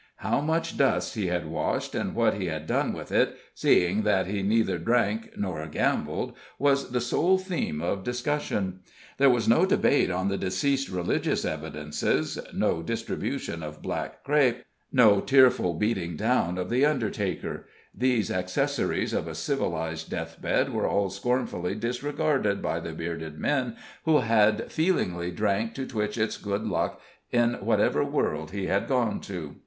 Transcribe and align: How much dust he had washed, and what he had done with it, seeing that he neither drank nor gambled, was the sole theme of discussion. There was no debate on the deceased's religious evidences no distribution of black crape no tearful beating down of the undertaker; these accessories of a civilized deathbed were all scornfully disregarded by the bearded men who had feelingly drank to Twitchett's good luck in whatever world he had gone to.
How 0.15 0.41
much 0.41 0.77
dust 0.77 1.13
he 1.13 1.27
had 1.27 1.45
washed, 1.45 1.93
and 1.93 2.15
what 2.15 2.33
he 2.33 2.47
had 2.47 2.65
done 2.65 2.91
with 2.91 3.11
it, 3.11 3.35
seeing 3.53 4.01
that 4.01 4.25
he 4.25 4.41
neither 4.41 4.79
drank 4.79 5.37
nor 5.37 5.63
gambled, 5.67 6.33
was 6.57 6.89
the 6.89 6.99
sole 6.99 7.37
theme 7.37 7.83
of 7.83 8.03
discussion. 8.03 8.79
There 9.19 9.29
was 9.29 9.47
no 9.47 9.63
debate 9.63 10.09
on 10.09 10.27
the 10.27 10.39
deceased's 10.39 10.89
religious 10.89 11.45
evidences 11.45 12.39
no 12.51 12.81
distribution 12.81 13.61
of 13.61 13.83
black 13.83 14.23
crape 14.23 14.63
no 14.91 15.19
tearful 15.21 15.75
beating 15.75 16.15
down 16.15 16.57
of 16.57 16.71
the 16.71 16.83
undertaker; 16.83 17.67
these 17.93 18.31
accessories 18.31 19.13
of 19.13 19.27
a 19.27 19.35
civilized 19.35 20.09
deathbed 20.09 20.73
were 20.73 20.87
all 20.87 21.11
scornfully 21.11 21.75
disregarded 21.75 22.59
by 22.59 22.79
the 22.79 22.93
bearded 22.93 23.37
men 23.37 23.75
who 24.05 24.21
had 24.21 24.71
feelingly 24.71 25.29
drank 25.29 25.75
to 25.75 25.85
Twitchett's 25.85 26.37
good 26.37 26.63
luck 26.65 26.99
in 27.31 27.53
whatever 27.63 28.03
world 28.03 28.49
he 28.49 28.65
had 28.65 28.87
gone 28.87 29.19
to. 29.21 29.57